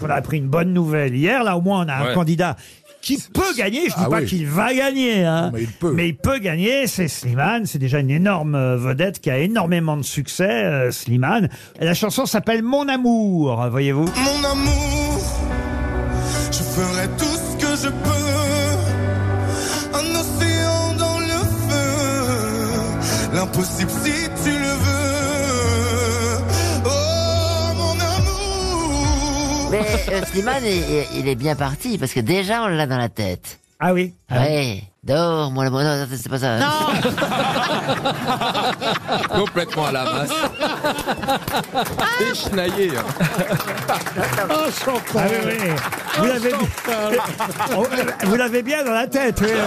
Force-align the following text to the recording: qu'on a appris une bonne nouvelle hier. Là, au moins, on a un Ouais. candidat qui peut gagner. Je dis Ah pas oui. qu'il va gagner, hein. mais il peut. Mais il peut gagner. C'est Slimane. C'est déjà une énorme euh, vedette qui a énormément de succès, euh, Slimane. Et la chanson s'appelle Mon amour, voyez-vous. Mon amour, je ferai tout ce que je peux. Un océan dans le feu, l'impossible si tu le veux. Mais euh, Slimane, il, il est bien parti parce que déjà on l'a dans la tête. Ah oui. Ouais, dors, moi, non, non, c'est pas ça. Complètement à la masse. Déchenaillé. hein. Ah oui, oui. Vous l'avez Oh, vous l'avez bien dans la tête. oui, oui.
qu'on 0.00 0.10
a 0.10 0.14
appris 0.14 0.38
une 0.38 0.48
bonne 0.48 0.72
nouvelle 0.72 1.14
hier. 1.14 1.42
Là, 1.44 1.56
au 1.56 1.60
moins, 1.60 1.84
on 1.84 1.88
a 1.88 1.94
un 1.94 2.06
Ouais. 2.08 2.14
candidat 2.14 2.56
qui 3.00 3.18
peut 3.34 3.54
gagner. 3.56 3.82
Je 3.82 3.94
dis 3.94 3.94
Ah 3.96 4.08
pas 4.08 4.20
oui. 4.20 4.26
qu'il 4.26 4.46
va 4.46 4.72
gagner, 4.74 5.24
hein. 5.24 5.50
mais 5.52 5.62
il 5.62 5.68
peut. 5.68 5.92
Mais 5.92 6.08
il 6.08 6.16
peut 6.16 6.38
gagner. 6.38 6.86
C'est 6.86 7.08
Slimane. 7.08 7.66
C'est 7.66 7.78
déjà 7.78 7.98
une 8.00 8.10
énorme 8.10 8.54
euh, 8.54 8.76
vedette 8.76 9.20
qui 9.20 9.30
a 9.30 9.38
énormément 9.38 9.96
de 9.96 10.02
succès, 10.02 10.48
euh, 10.64 10.90
Slimane. 10.90 11.48
Et 11.80 11.84
la 11.84 11.92
chanson 11.94 12.24
s'appelle 12.26 12.62
Mon 12.62 12.88
amour, 12.88 13.66
voyez-vous. 13.70 14.04
Mon 14.06 14.48
amour, 14.50 15.20
je 16.50 16.58
ferai 16.62 17.08
tout 17.18 17.24
ce 17.24 17.56
que 17.60 17.76
je 17.84 17.88
peux. 17.90 18.10
Un 19.92 20.14
océan 20.20 20.94
dans 20.98 21.18
le 21.20 21.40
feu, 21.68 23.34
l'impossible 23.34 23.90
si 24.02 24.12
tu 24.42 24.50
le 24.50 24.56
veux. 24.56 24.93
Mais 29.82 30.14
euh, 30.14 30.22
Slimane, 30.26 30.64
il, 30.64 31.04
il 31.20 31.28
est 31.28 31.34
bien 31.34 31.56
parti 31.56 31.98
parce 31.98 32.12
que 32.12 32.20
déjà 32.20 32.62
on 32.62 32.68
l'a 32.68 32.86
dans 32.86 32.98
la 32.98 33.08
tête. 33.08 33.58
Ah 33.80 33.92
oui. 33.92 34.14
Ouais, 34.30 34.84
dors, 35.02 35.50
moi, 35.50 35.68
non, 35.68 35.82
non, 35.82 36.06
c'est 36.10 36.28
pas 36.28 36.38
ça. 36.38 36.58
Complètement 39.28 39.86
à 39.86 39.92
la 39.92 40.04
masse. 40.04 40.30
Déchenaillé. 42.20 42.92
hein. 42.96 43.02
Ah 44.48 44.54
oui, 45.28 45.36
oui. 45.44 45.58
Vous 46.18 46.24
l'avez 46.24 46.52
Oh, 47.76 47.86
vous 48.22 48.36
l'avez 48.36 48.62
bien 48.62 48.84
dans 48.84 48.94
la 48.94 49.06
tête. 49.08 49.40
oui, 49.42 49.50
oui. 49.50 49.58